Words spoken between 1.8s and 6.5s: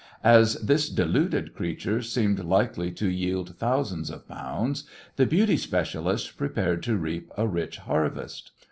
seemed likely to yield thousands of pounds, the "beauty specialist"